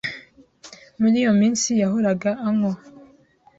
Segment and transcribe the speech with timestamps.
[0.99, 2.73] Muri iyo minsi yahoraga anywa.